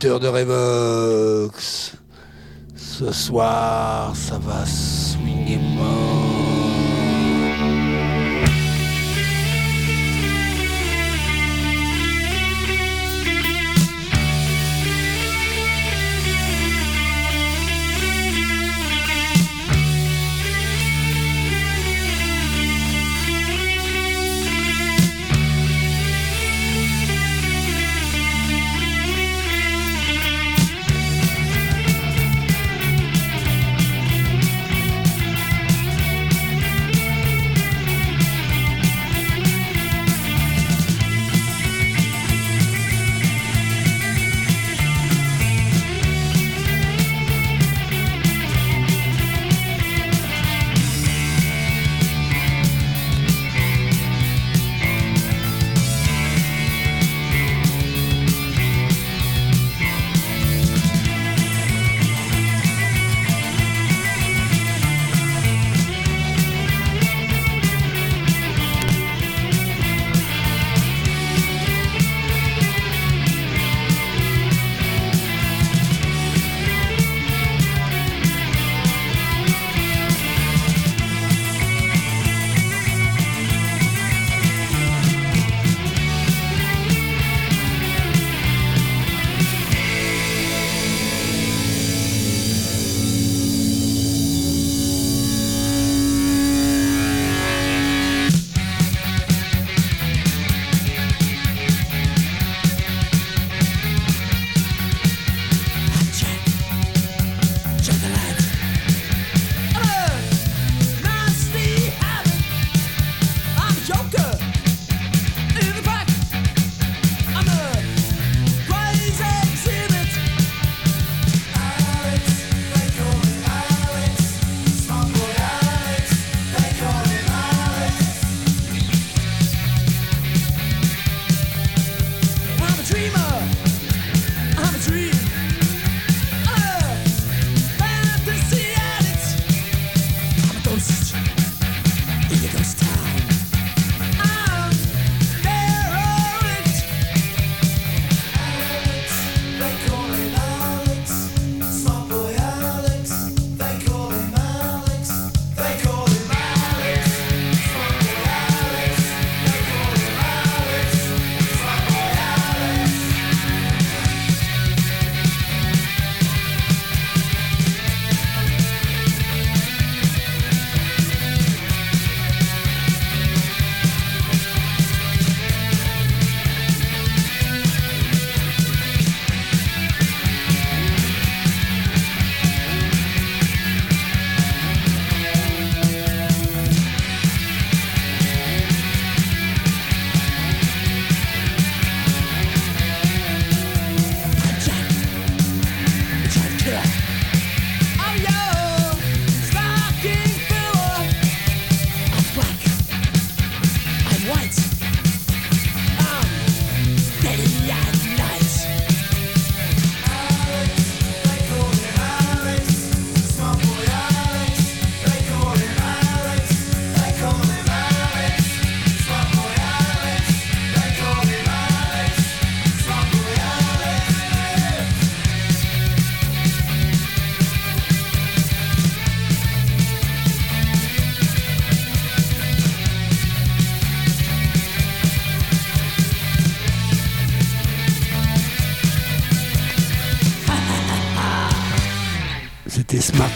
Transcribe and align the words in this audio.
de 0.00 0.28
Revox. 0.28 1.92
Ce 2.76 3.12
soir, 3.12 4.14
ça 4.14 4.38
va 4.38 4.64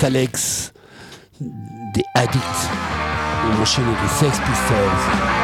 Alex 0.04 0.72
des 1.40 2.04
Addicts. 2.14 2.70
On 3.46 3.62
enchaîne 3.62 3.84
les 3.86 4.08
Sex 4.08 4.38
Pistols. 4.38 5.41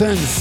Sense. 0.00 0.39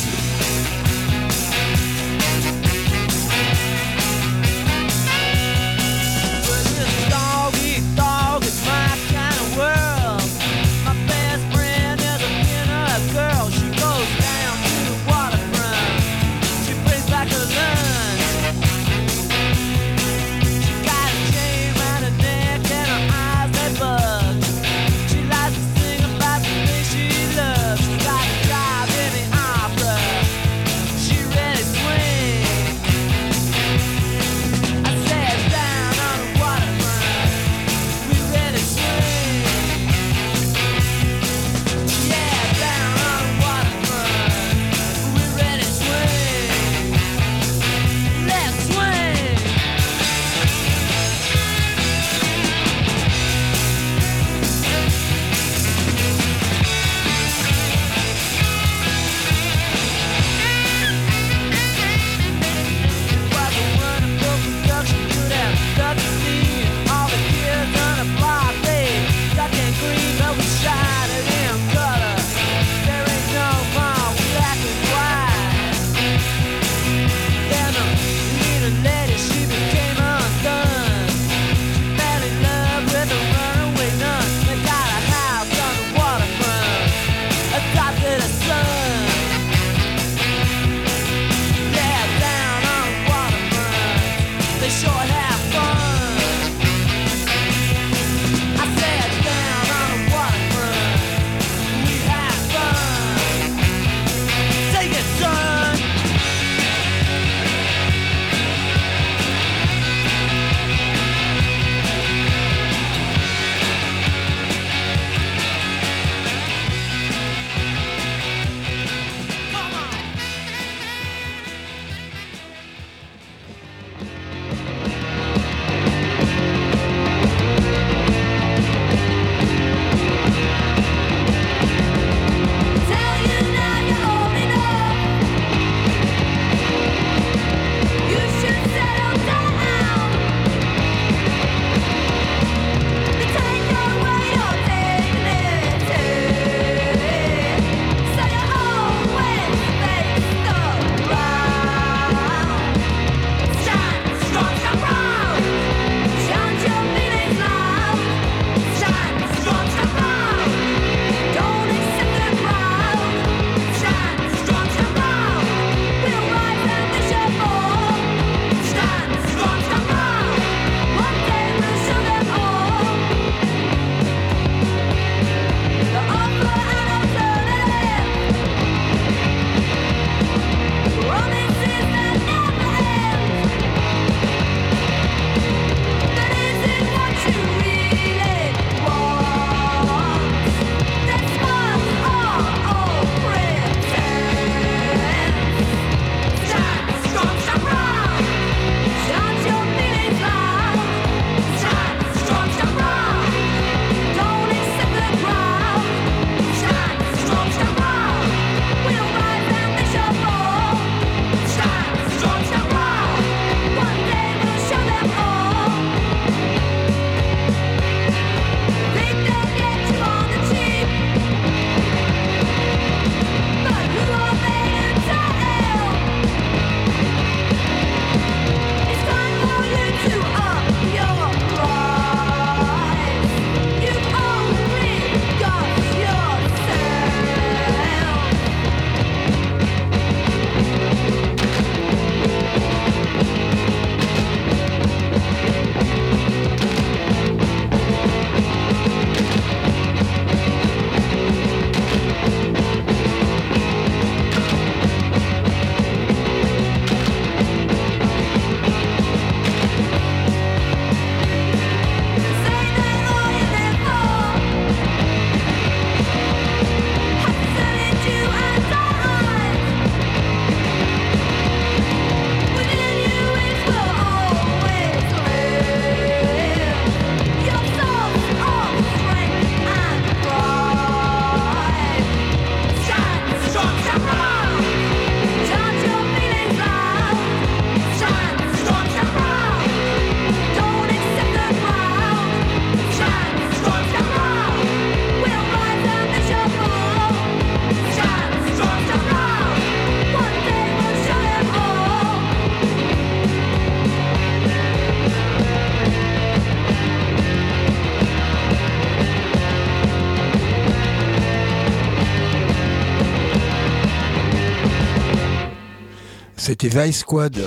C'était 316.49 316.69
Vice 316.69 317.01
Squad. 317.01 317.39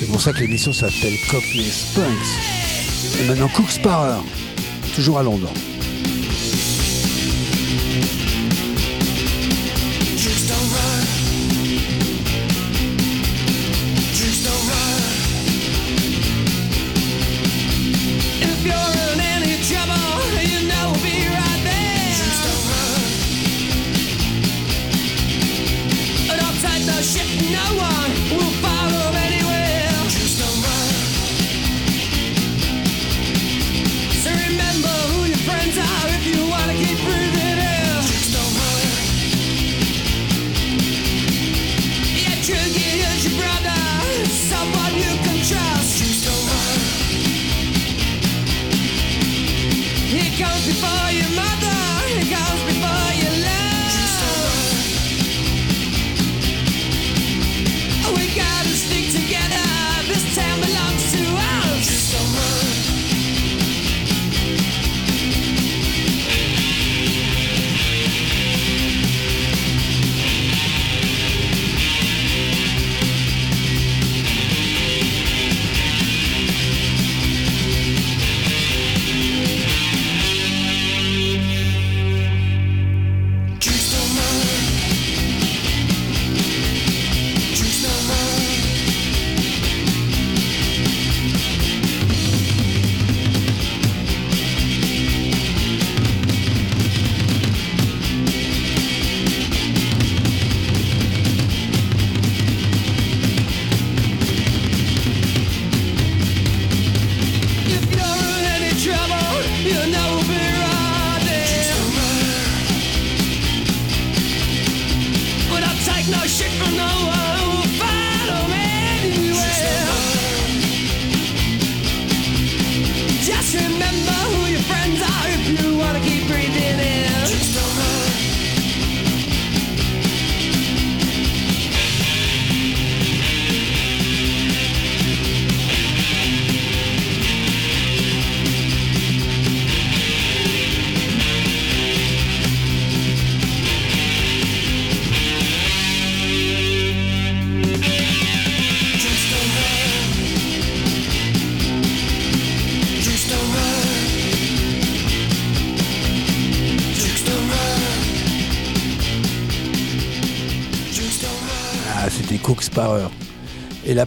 C'est 0.00 0.06
pour 0.06 0.18
ça 0.18 0.32
que 0.32 0.38
l'émission 0.38 0.72
s'appelle 0.72 1.12
Cockney 1.30 1.68
Spunks. 1.70 3.20
Et 3.20 3.28
maintenant 3.28 3.48
Cook 3.48 3.68
Sparrer, 3.68 4.22
toujours 4.94 5.18
à 5.18 5.22
Londres. 5.22 5.52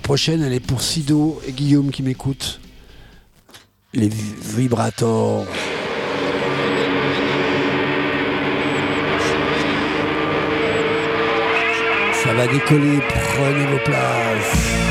Prochaine, 0.01 0.43
elle 0.43 0.53
est 0.53 0.59
pour 0.59 0.81
Sido 0.81 1.41
et 1.47 1.51
Guillaume 1.51 1.91
qui 1.91 2.03
m'écoutent. 2.03 2.59
Les 3.93 4.09
vibrators. 4.09 5.45
Ça 12.23 12.33
va 12.33 12.47
décoller, 12.47 12.99
prenez 13.09 13.65
vos 13.65 13.83
places. 13.83 14.90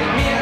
me 0.00 0.39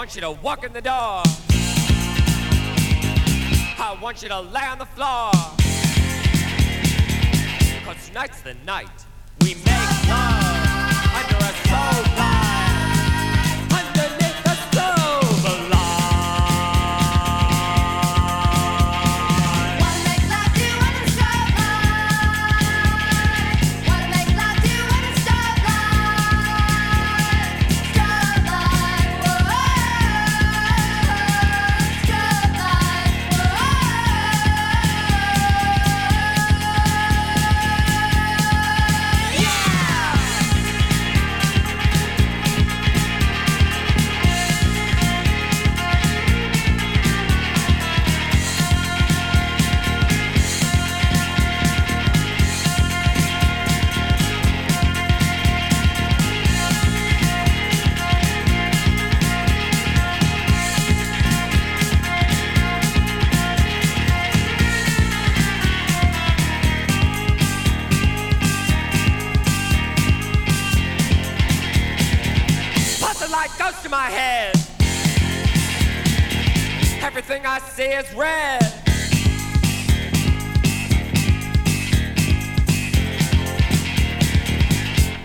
want 0.00 0.14
you 0.14 0.22
to 0.22 0.30
walk 0.30 0.64
in 0.64 0.72
the 0.72 0.80
door. 0.80 1.22
I 3.76 3.98
want 4.00 4.22
you 4.22 4.30
to 4.30 4.40
lay 4.40 4.62
on 4.62 4.78
the 4.78 4.86
floor. 4.86 5.30
Cause 7.84 8.08
tonight's 8.08 8.40
the 8.40 8.54
night 8.64 8.88
we 9.42 9.56
make 9.56 10.08
love 10.08 11.04
under 11.16 11.36
a 11.36 11.52
soul 11.68 12.29
Everything 77.80 77.98
I 77.98 78.02
see 78.02 78.10
is 78.10 78.14
red. 78.14 78.60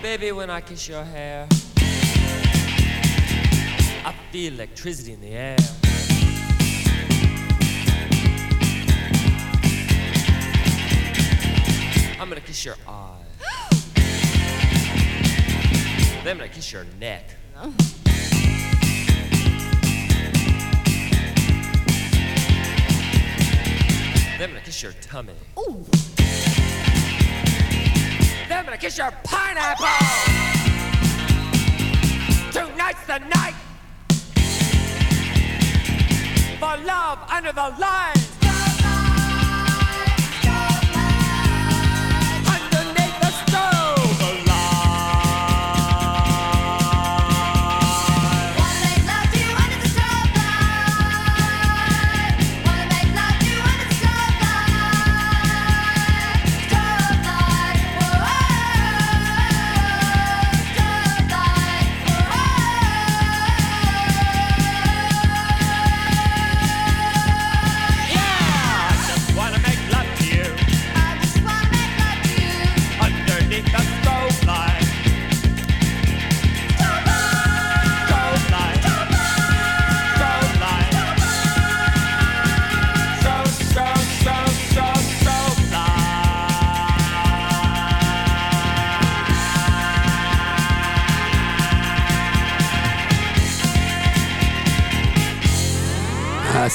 Baby, 0.02 0.32
when 0.32 0.48
I 0.48 0.62
kiss 0.62 0.88
your 0.88 1.04
hair, 1.04 1.46
I 4.04 4.14
feel 4.30 4.54
electricity 4.54 5.12
in 5.12 5.20
the 5.20 5.32
air. 5.32 5.56
I'm 12.18 12.30
gonna 12.30 12.40
kiss 12.40 12.64
your 12.64 12.76
eye. 12.88 13.22
Then 16.24 16.32
I'm 16.32 16.38
gonna 16.38 16.48
kiss 16.48 16.72
your 16.72 16.86
neck. 16.98 17.24
Oh. 17.58 17.74
Then 24.38 24.50
I'm 24.50 24.54
gonna 24.54 24.66
kiss 24.66 24.82
your 24.82 24.92
tummy. 25.00 25.32
Then 28.48 28.58
I'm 28.58 28.64
gonna 28.66 28.76
kiss 28.76 28.98
your 28.98 29.10
pineapple. 29.24 29.86
Tonight's 32.52 33.06
the 33.06 33.18
night 33.18 33.54
for 36.60 36.76
love 36.84 37.18
under 37.30 37.52
the 37.52 37.74
lights. 37.80 38.35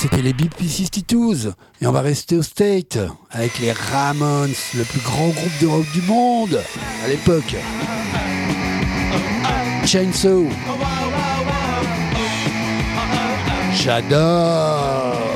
C'était 0.01 0.23
les 0.23 0.33
BP62s. 0.33 1.53
Et 1.79 1.85
on 1.85 1.91
va 1.91 2.01
rester 2.01 2.35
au 2.35 2.41
State 2.41 2.97
avec 3.29 3.59
les 3.59 3.71
Ramones, 3.71 4.53
le 4.75 4.83
plus 4.83 4.99
grand 5.01 5.27
groupe 5.27 5.61
de 5.61 5.67
rock 5.67 5.85
du 5.93 6.01
monde 6.01 6.59
à 7.05 7.07
l'époque. 7.07 7.55
Chainsaw. 9.85 10.47
J'adore. 13.73 15.30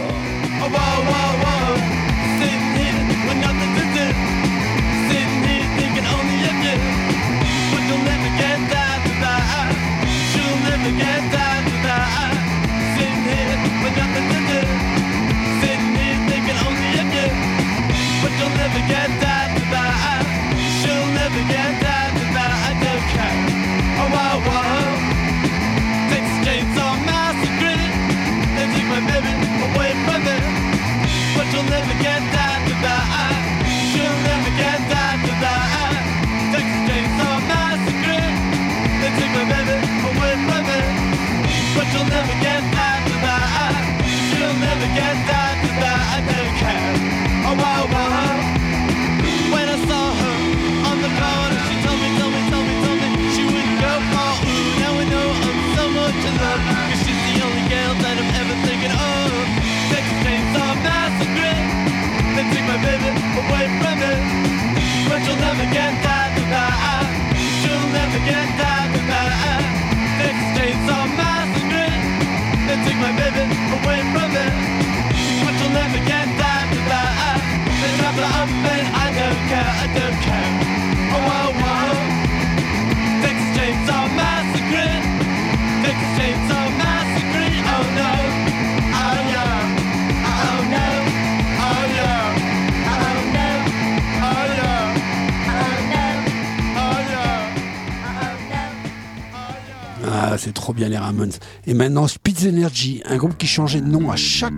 C'est 100.37 100.53
trop 100.53 100.73
bien 100.73 100.89
les 100.89 100.97
Ramones. 100.97 101.31
Et 101.67 101.73
maintenant, 101.73 102.07
Speed 102.07 102.47
Energy, 102.47 103.01
un 103.05 103.17
groupe 103.17 103.37
qui 103.37 103.47
changeait 103.47 103.81
de 103.81 103.87
nom 103.87 104.11
à 104.11 104.15
chaque 104.15 104.53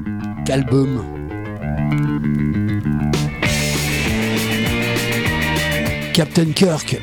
album. 0.50 1.04
Captain 6.14 6.52
Kirk. 6.52 7.00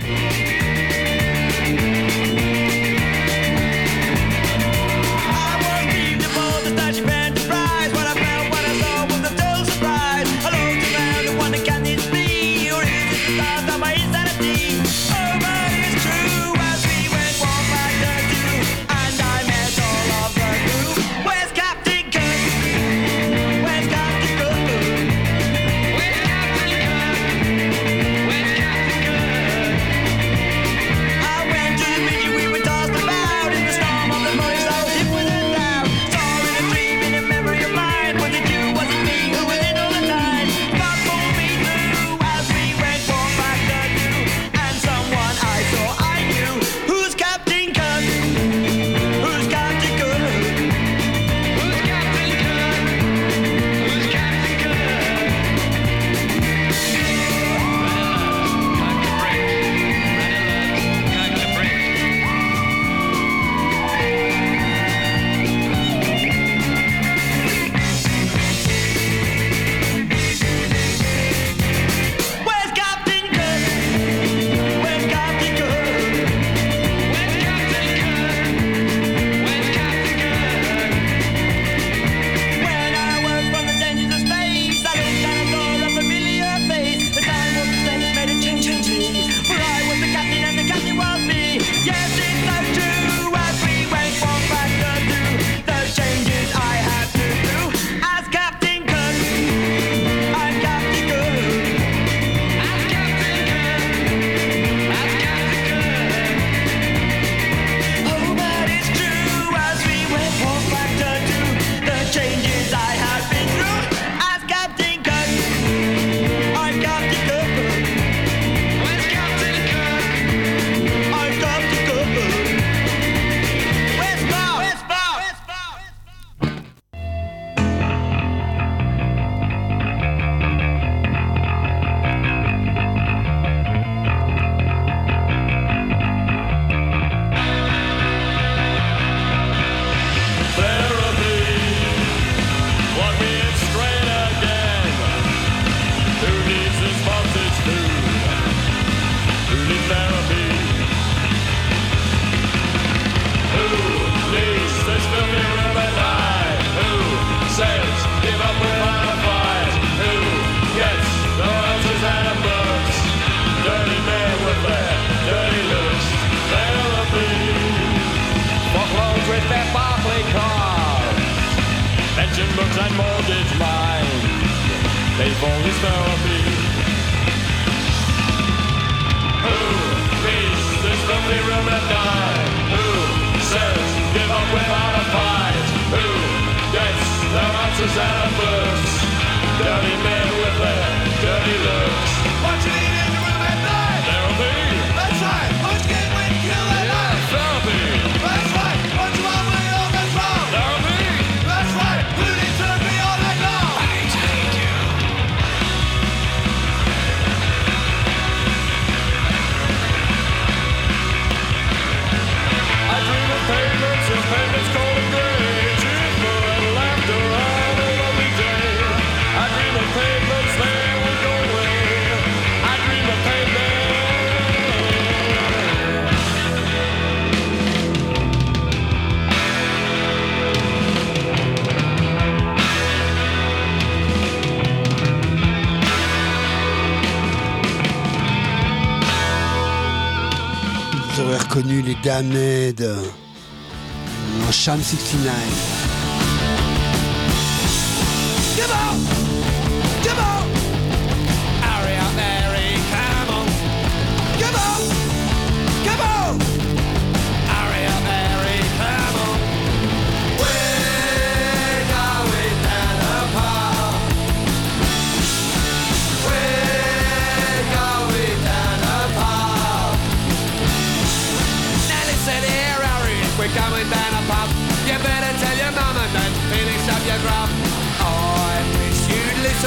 Janet 242.14 242.78
dans 242.78 244.52
Sham 244.52 244.80
69. 244.80 245.93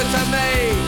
to 0.04 0.24
me. 0.30 0.87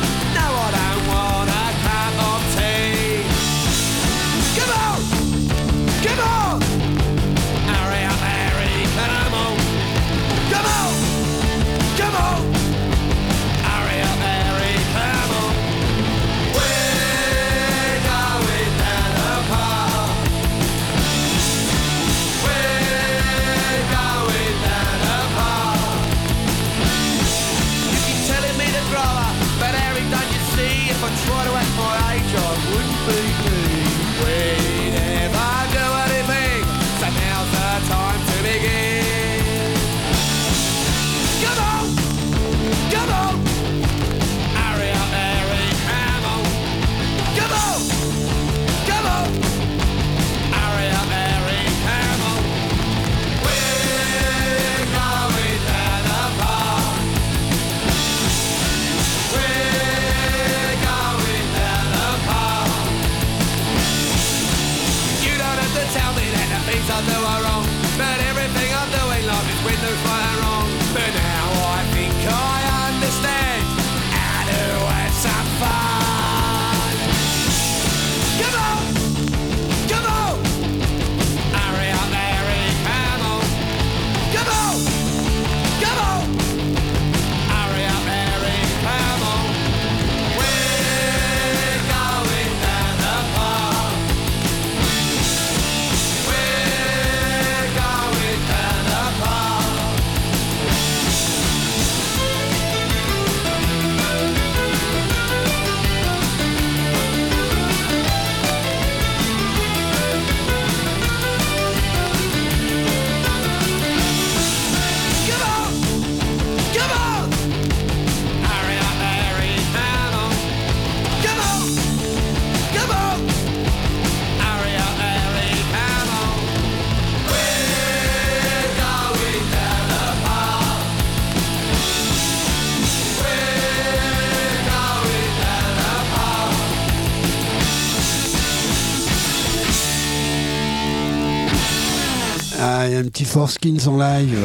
Four 143.30 143.48
Skins 143.48 143.86
en 143.86 143.96
live. 143.96 144.44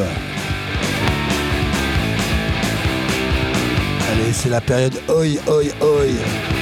Allez, 4.12 4.32
c'est 4.32 4.48
la 4.48 4.60
période 4.60 4.94
oi 5.08 5.40
oi 5.48 5.64
oi. 5.80 6.55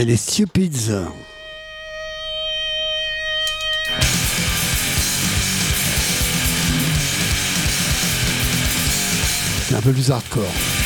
et 0.00 0.04
les 0.06 0.16
Stupids. 0.16 0.90
un 9.72 9.80
peu 9.82 9.92
plus 9.92 10.10
hardcore. 10.10 10.79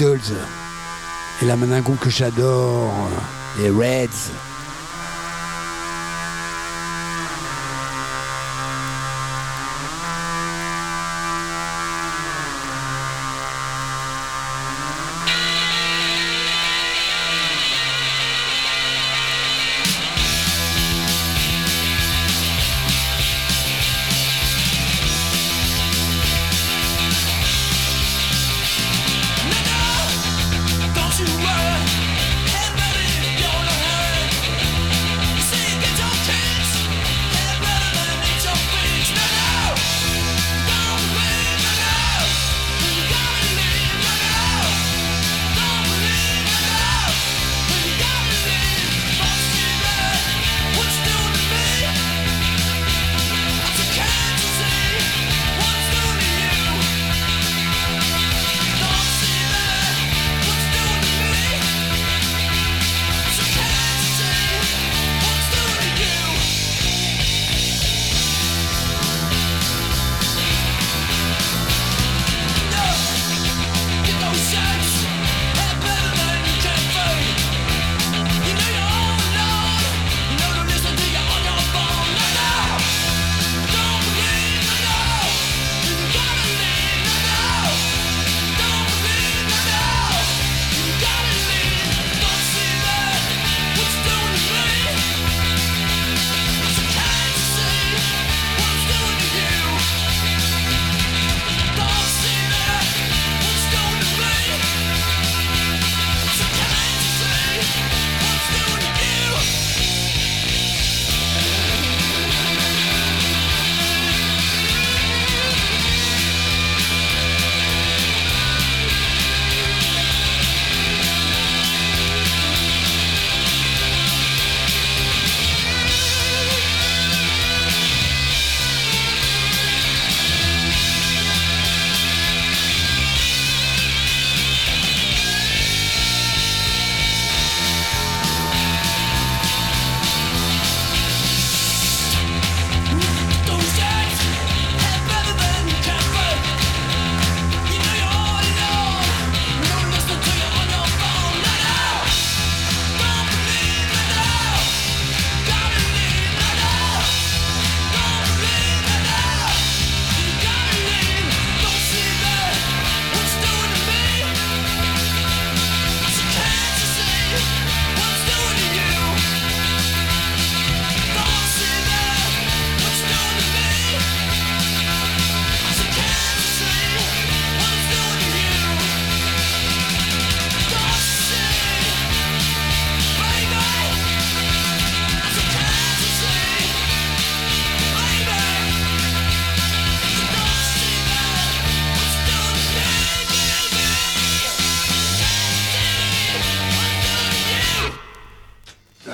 Et 0.00 1.44
la 1.44 1.54
Maningo 1.54 1.92
que 2.00 2.08
j'adore, 2.08 2.94
euh, 3.58 3.62
les 3.62 3.68
Reds. 3.68 4.32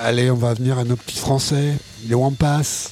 Allez, 0.09 0.31
on 0.31 0.35
va 0.37 0.55
venir 0.55 0.79
à 0.79 0.83
nos 0.83 0.95
petits 0.95 1.19
Français, 1.19 1.77
les 2.07 2.15
Wampas. 2.15 2.89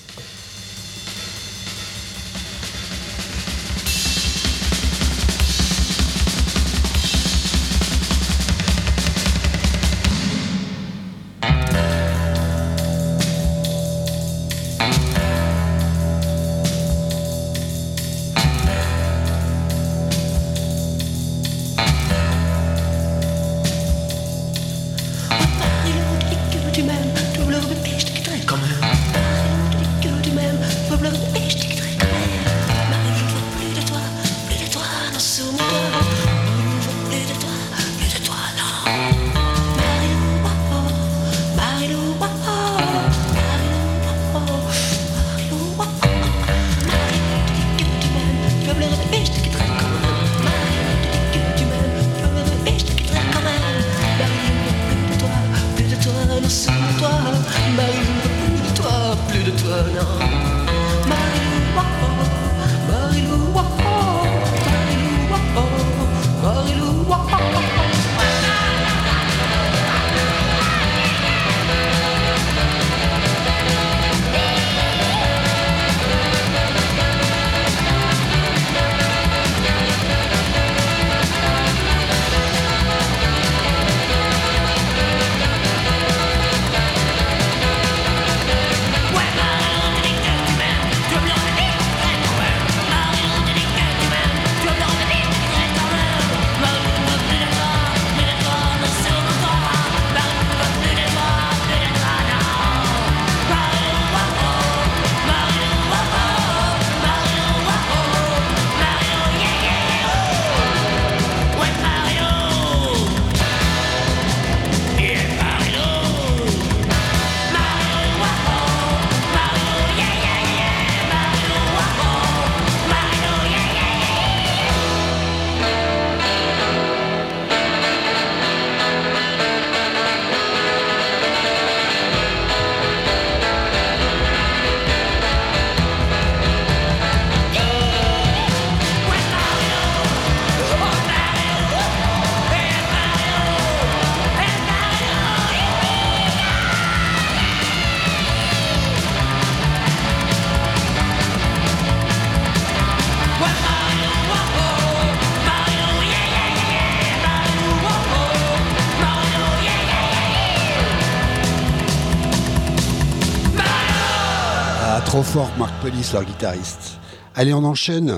Marc 165.60 165.72
Pelis, 165.84 166.10
leur 166.14 166.24
guitariste. 166.24 167.00
Allez, 167.36 167.54
on 167.54 167.64
enchaîne. 167.64 168.18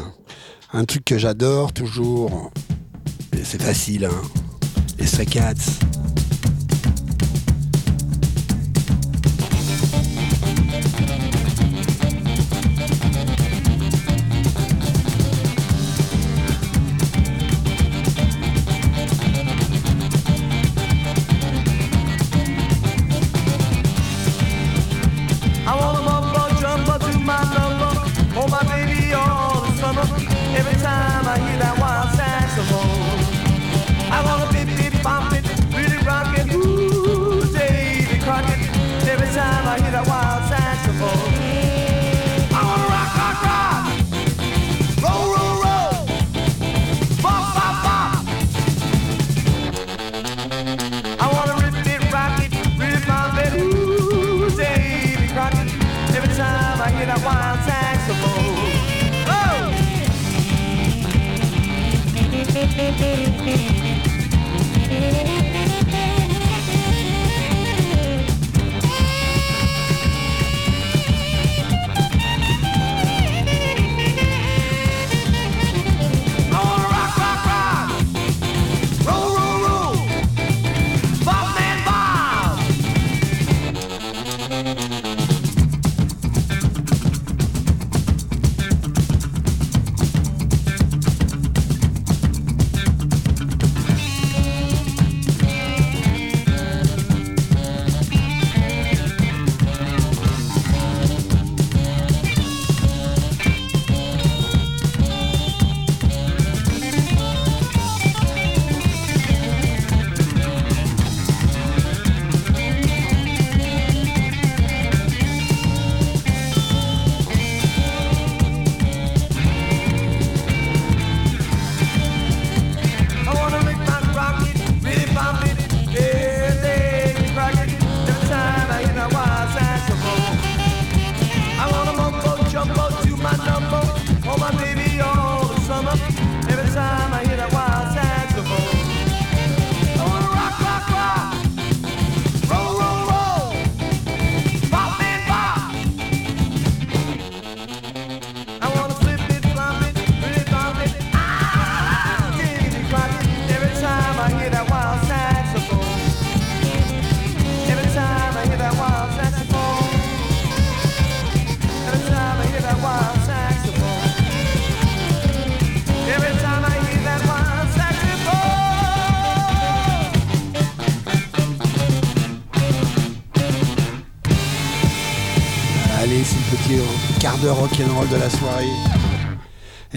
Un 0.72 0.86
truc 0.86 1.04
que 1.04 1.18
j'adore 1.18 1.74
toujours. 1.74 2.52
C'est 3.44 3.62
facile, 3.62 4.06
hein. 4.06 4.22
Les 4.98 5.06
Stray 5.06 5.26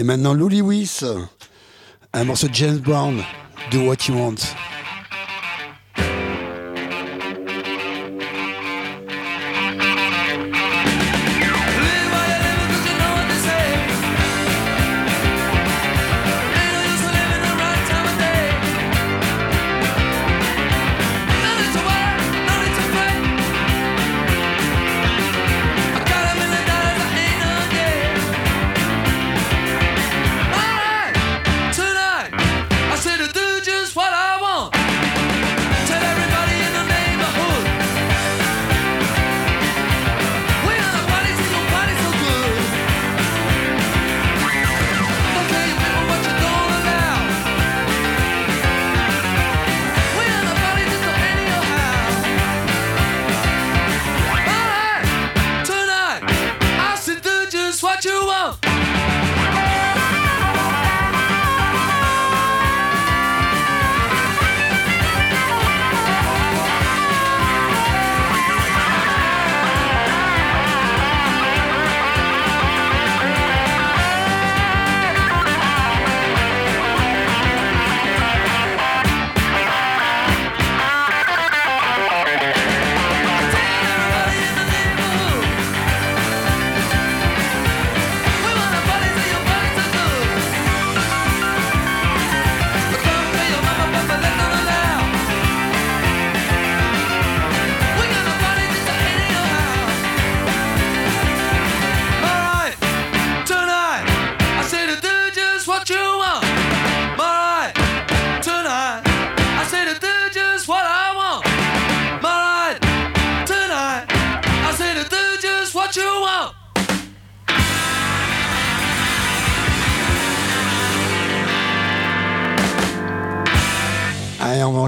Et 0.03 0.05
maintenant 0.05 0.34
Lou 0.34 0.48
Lewis, 0.48 1.05
un 2.12 2.24
morceau 2.24 2.48
de 2.48 2.55
James 2.55 2.78
Brown, 2.78 3.22
Do 3.70 3.82
What 3.82 4.09
You 4.09 4.16
Want. 4.16 4.34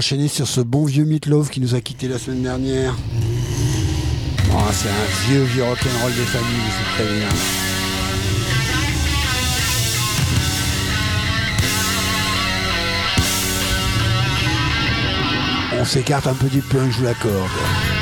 sur 0.05 0.47
ce 0.47 0.61
bon 0.61 0.85
vieux 0.85 1.03
Meatloaf 1.03 1.49
qui 1.49 1.59
nous 1.59 1.73
a 1.73 1.81
quitté 1.81 2.07
la 2.07 2.19
semaine 2.19 2.43
dernière. 2.43 2.95
Oh, 4.51 4.59
c'est 4.71 4.87
un 4.87 5.27
vieux 5.27 5.43
vieux 5.45 5.63
rock'n'roll 5.63 6.13
des 6.13 6.25
familles, 6.25 6.71
c'est 6.77 7.03
très 7.03 7.11
bien. 7.11 7.27
On 15.81 15.85
s'écarte 15.85 16.27
un 16.27 16.35
peu 16.35 16.49
du 16.49 16.61
punk, 16.61 16.91
je 16.91 16.97
vous 16.99 17.05
l'accorde. 17.05 17.94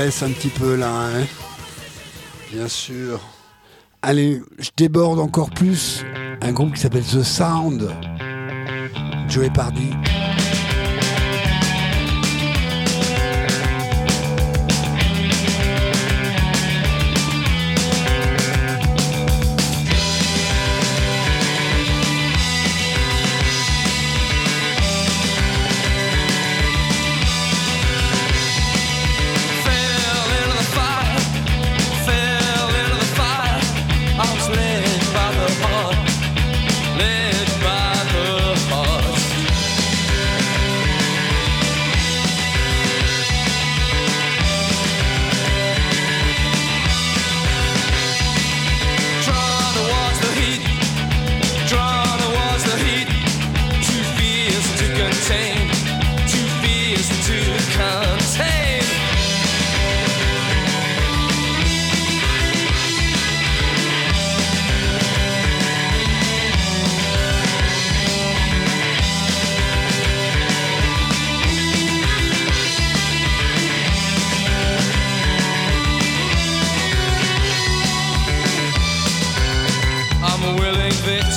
un 0.00 0.30
petit 0.30 0.48
peu 0.48 0.76
là. 0.76 0.90
Hein. 0.90 1.26
Bien 2.50 2.68
sûr. 2.68 3.20
Allez, 4.00 4.40
je 4.58 4.70
déborde 4.74 5.18
encore 5.18 5.50
plus. 5.50 6.04
Un 6.40 6.52
groupe 6.52 6.74
qui 6.74 6.80
s'appelle 6.80 7.04
The 7.04 7.22
Sound. 7.22 7.90
Joey 9.28 9.50
Pardy. 9.50 9.90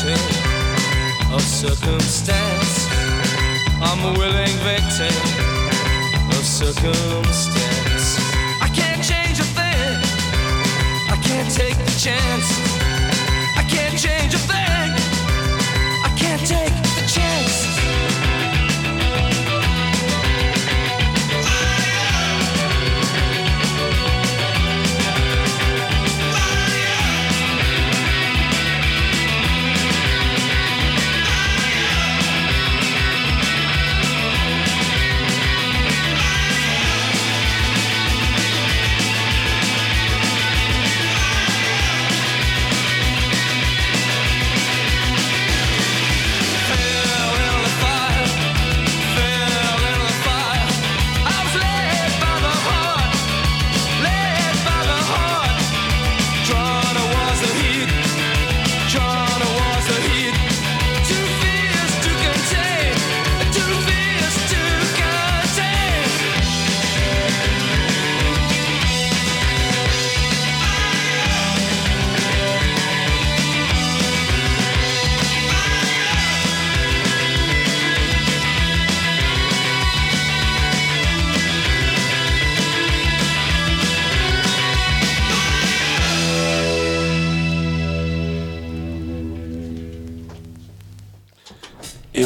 victim 0.01 1.33
of 1.33 1.41
circumstance. 1.41 2.87
I'm 3.79 3.99
a 3.99 4.17
willing 4.17 4.55
victim 4.65 5.13
of 6.29 6.43
circumstance. 6.43 8.17
I 8.59 8.69
can't 8.73 9.03
change 9.03 9.39
a 9.39 9.43
thing. 9.43 10.01
I 11.09 11.17
can't 11.21 11.51
take 11.51 11.77
the 11.77 11.99
chance. 11.99 12.47
I 13.55 13.63
can't 13.69 13.97
change 13.99 14.33
a 14.33 14.39
thing. 14.39 14.89
I 16.03 16.11
can't 16.17 16.41
take 16.41 16.73
the 16.95 17.07
chance. 17.07 17.72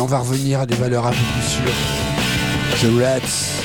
on 0.08 0.10
va 0.10 0.20
revenir 0.20 0.62
à 0.62 0.66
des 0.66 0.76
valeurs 0.76 1.06
un 1.06 1.12
peu 1.12 1.18
plus 1.18 1.44
sûres. 1.44 1.74
The 2.80 3.04
Rats. 3.04 3.57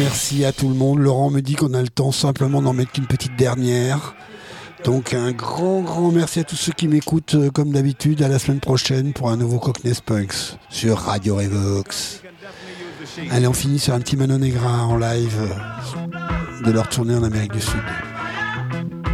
Merci 0.00 0.46
à 0.46 0.52
tout 0.52 0.66
le 0.66 0.74
monde. 0.74 0.98
Laurent 0.98 1.28
me 1.28 1.42
dit 1.42 1.56
qu'on 1.56 1.74
a 1.74 1.82
le 1.82 1.90
temps 1.90 2.10
simplement 2.10 2.62
d'en 2.62 2.72
mettre 2.72 2.92
une 2.96 3.06
petite 3.06 3.36
dernière. 3.36 4.14
Donc 4.82 5.12
un 5.12 5.30
grand, 5.30 5.82
grand 5.82 6.10
merci 6.10 6.40
à 6.40 6.44
tous 6.44 6.56
ceux 6.56 6.72
qui 6.72 6.88
m'écoutent 6.88 7.34
euh, 7.34 7.50
comme 7.50 7.70
d'habitude. 7.70 8.22
À 8.22 8.28
la 8.28 8.38
semaine 8.38 8.60
prochaine 8.60 9.12
pour 9.12 9.28
un 9.28 9.36
nouveau 9.36 9.58
Cockney 9.58 9.92
Spunks 9.92 10.56
sur 10.70 10.96
Radio 10.96 11.36
Revox. 11.36 12.22
Allez, 13.30 13.46
on 13.46 13.52
finit 13.52 13.78
sur 13.78 13.92
un 13.92 14.00
petit 14.00 14.16
Mano 14.16 14.38
Negra 14.38 14.86
en 14.86 14.96
live 14.96 15.36
euh, 15.38 16.64
de 16.64 16.70
leur 16.70 16.88
tournée 16.88 17.14
en 17.14 17.22
Amérique 17.22 17.52
du 17.52 17.60
Sud. 17.60 17.82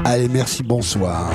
Allez, 0.04 0.28
merci, 0.28 0.62
bonsoir. 0.62 1.32